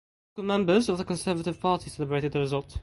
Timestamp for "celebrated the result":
1.91-2.79